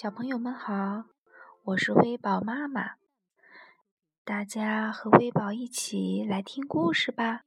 [0.00, 1.04] 小朋友们好，
[1.62, 2.92] 我是微宝妈妈，
[4.24, 7.42] 大家和微宝一起来听故事吧。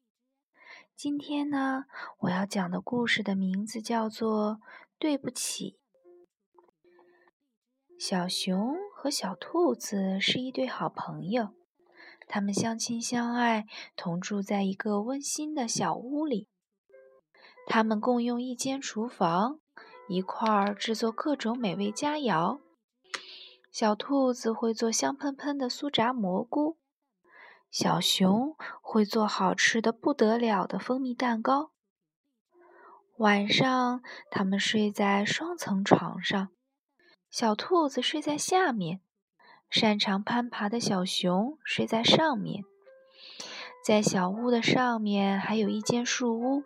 [0.96, 1.86] 今天呢，
[2.20, 4.52] 我要讲的故事的名字叫做
[5.00, 5.80] 《对不起》。
[8.00, 11.56] 小熊和小兔子是一对好朋友，
[12.28, 13.66] 他们相亲相爱，
[13.96, 16.48] 同住在一个温馨的小屋里。
[17.66, 19.60] 他们共用一间厨房。
[20.08, 22.60] 一块儿制作各种美味佳肴。
[23.72, 26.78] 小兔子会做香喷喷的酥炸蘑菇，
[27.72, 31.72] 小熊会做好吃的不得了的蜂蜜蛋糕。
[33.18, 36.50] 晚上，他们睡在双层床上，
[37.30, 39.02] 小兔子睡在下面，
[39.70, 42.64] 擅长攀爬的小熊睡在上面。
[43.84, 46.64] 在小屋的上面还有一间树屋。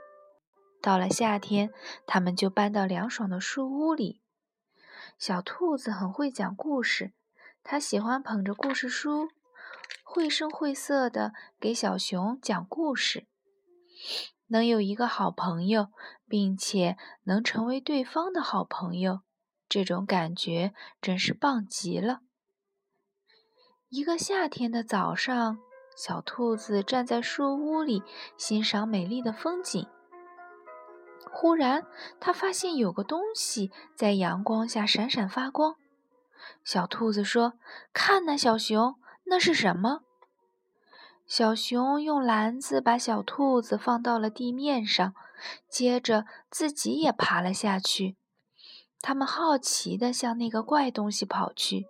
[0.88, 1.74] 到了夏天，
[2.06, 4.22] 他们就搬到凉爽的树屋里。
[5.20, 7.12] 小兔子很会讲故事，
[7.62, 9.28] 它喜欢捧着故事书，
[10.02, 13.28] 绘声绘色地给小熊讲故事。
[14.46, 15.90] 能有一个好朋友，
[16.26, 19.20] 并且能成为对方的好朋友，
[19.68, 22.22] 这种感觉真是棒极了。
[23.90, 25.60] 一个夏天的早上，
[25.98, 28.04] 小兔子站在树屋里，
[28.38, 29.86] 欣赏美丽的风景。
[31.32, 31.86] 忽然，
[32.20, 35.76] 他发现有个东西在阳光下闪闪发光。
[36.64, 37.54] 小兔子说
[37.94, 40.02] ：“看呐，小熊，那是什么？”
[41.28, 45.14] 小熊用篮子把小兔子放到了地面上，
[45.70, 48.16] 接着自己也爬了下去。
[49.02, 51.88] 他们好奇地向那个怪东西跑去。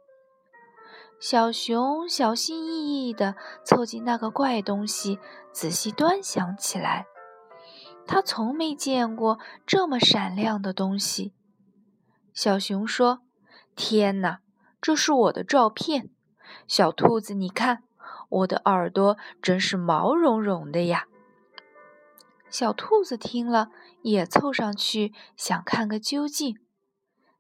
[1.20, 5.20] 小熊小心翼翼地凑近那个怪东西，
[5.52, 7.06] 仔细端详起来。
[8.08, 11.34] 他从没见过这么闪亮的东西。
[12.34, 13.20] 小熊说
[13.76, 14.40] ：“天哪，
[14.82, 16.10] 这是我的照片！
[16.68, 17.84] 小兔子，你看，
[18.30, 21.06] 我的耳朵真是毛茸茸的呀！”
[22.50, 23.70] 小兔子听了，
[24.04, 26.58] 也凑上去想看个究竟。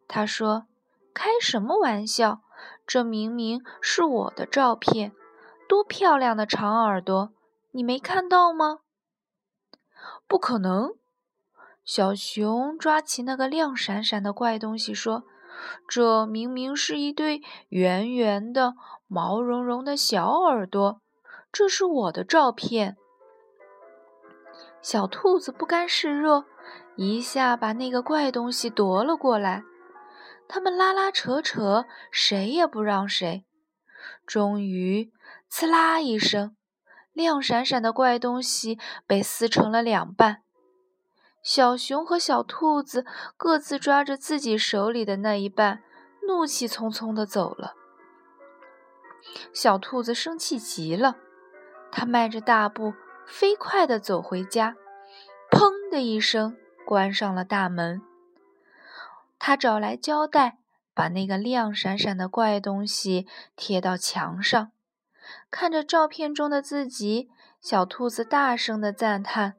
[0.08, 0.68] 他说
[1.14, 2.42] ：“开什么玩笑？
[2.86, 5.14] 这明明是我的照片，
[5.70, 7.32] 多漂亮的长耳朵，
[7.72, 8.80] 你没看到吗？”
[10.28, 10.96] 不可能！
[11.84, 15.24] 小熊抓起那个亮闪闪的怪东西说
[15.88, 18.74] ：“这明明是一对圆圆的、
[19.08, 21.00] 毛茸茸的小耳朵，
[21.50, 22.98] 这是我的照片。”
[24.84, 26.44] 小兔子不甘示弱，
[26.98, 29.64] 一下把那个怪东西夺了过来。
[30.50, 33.46] 他们拉拉扯扯，谁也不让谁。
[34.26, 35.14] 终于，
[35.48, 36.57] 刺啦一声。
[37.18, 40.44] 亮闪闪的怪东西被撕成了两半，
[41.42, 45.82] 小熊和小兔子各自抓着自己手里的那一半，
[46.28, 47.74] 怒气冲冲地走了。
[49.52, 51.16] 小兔子生气极了，
[51.92, 52.94] 它迈着大步，
[53.26, 54.76] 飞快地走回家，
[55.50, 58.00] 砰的一声关上了大门。
[59.40, 60.60] 他找来胶带，
[60.94, 63.26] 把那个亮闪闪的怪东西
[63.56, 64.72] 贴到墙上。
[65.50, 67.30] 看着照片中的自己，
[67.62, 69.56] 小兔子大声地赞叹：“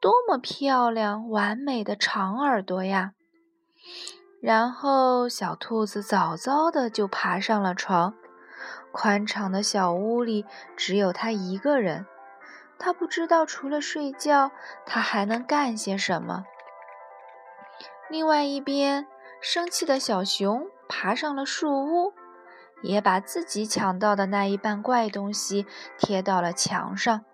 [0.00, 3.12] 多么漂亮、完美的长耳朵呀！”
[4.42, 8.14] 然后，小兔子早早的就爬上了床。
[8.92, 10.44] 宽敞的小屋里
[10.76, 12.06] 只有它一个人，
[12.78, 14.50] 它不知道除了睡觉，
[14.84, 16.44] 它还能干些什么。
[18.10, 19.06] 另外一边，
[19.40, 22.12] 生气的小熊爬上了树屋。
[22.82, 25.66] 也把自己抢到的那一半怪东西
[25.98, 27.24] 贴到了墙上。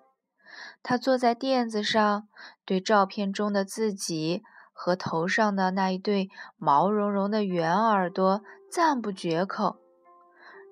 [0.83, 2.29] 他坐在垫子上，
[2.65, 4.43] 对照片中的自己
[4.73, 9.79] 和头上的那一对毛茸茸的圆耳朵赞不绝口。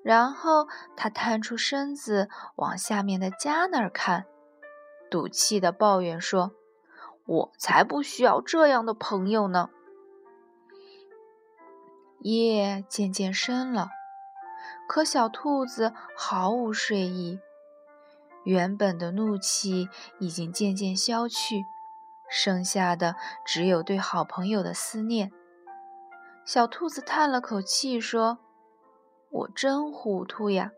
[0.04, 4.26] 然后他探出身子往下面的家那儿看，
[5.10, 6.52] 赌气地抱怨说
[7.26, 9.70] ：“我才不需要这样的朋友呢！”
[12.22, 13.88] 夜渐渐深了。
[14.88, 17.40] 可小兔子毫无睡意，
[18.44, 19.88] 原本的怒气
[20.18, 21.64] 已经渐渐消去，
[22.30, 25.32] 剩下的只有对好朋友的思念。
[26.44, 28.38] 小兔子叹了口气说
[29.30, 30.70] ：“我真糊涂呀！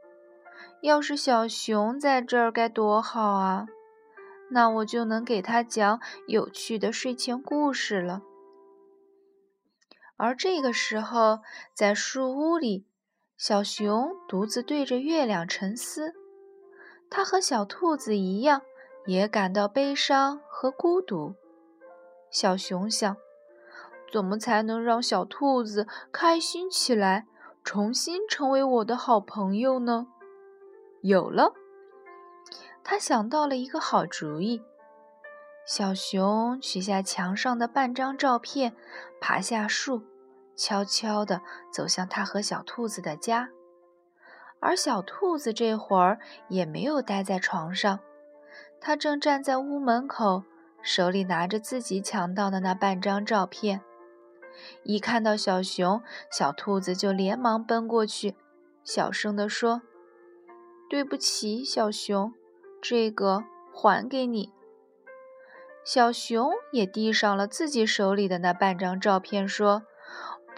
[0.80, 3.66] 要是小熊在这儿该多好啊，
[4.50, 8.22] 那我就能给他讲有趣的睡前故事了。”
[10.16, 11.40] 而这个时候，
[11.74, 12.87] 在树屋里。
[13.38, 16.12] 小熊独自对着月亮沉思，
[17.08, 18.62] 它和小兔子一样，
[19.06, 21.36] 也感到悲伤和孤独。
[22.32, 23.16] 小熊想：
[24.12, 27.28] 怎么才能让小兔子开心起来，
[27.62, 30.08] 重新成为我的好朋友呢？
[31.02, 31.54] 有了，
[32.82, 34.64] 他想到了一个好主意。
[35.64, 38.74] 小熊取下墙上的半张照片，
[39.20, 40.02] 爬下树，
[40.58, 41.40] 悄悄地
[41.72, 43.48] 走向他和小兔子的家。
[44.60, 46.18] 而小兔子这会儿
[46.48, 48.00] 也没有待在床上，
[48.80, 50.42] 它正站在屋门口，
[50.82, 53.80] 手里拿着自己抢到的那半张照片。
[54.82, 56.02] 一看到小熊，
[56.32, 58.34] 小兔子就连忙奔过去，
[58.82, 59.82] 小声地说
[60.90, 62.34] ：“对不起，小熊，
[62.82, 64.52] 这个还给你。”
[65.86, 69.84] 小熊也递上了自己手里的那半张照片，说：“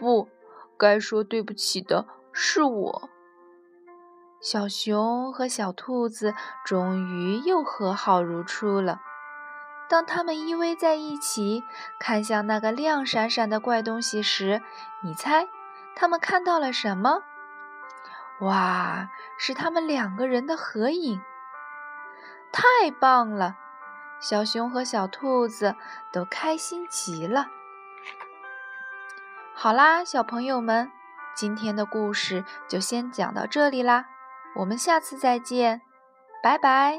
[0.01, 0.31] 不
[0.79, 3.11] 该说对不起的是我。”
[4.41, 9.03] 小熊和小兔子终于又和好如初了。
[9.87, 11.63] 当他们依偎在一起，
[11.99, 14.63] 看向那个亮闪闪的怪东西时，
[15.03, 15.47] 你猜
[15.95, 17.23] 他们看到了什么？
[18.41, 21.21] 哇，是他们两个人的合影！
[22.51, 23.59] 太棒了，
[24.21, 25.75] 小熊和小兔子
[26.11, 27.49] 都开心极了。
[29.63, 30.91] 好啦，小朋友们，
[31.37, 34.07] 今天的故事就先讲到这里啦，
[34.57, 35.83] 我们下次再见，
[36.43, 36.99] 拜拜。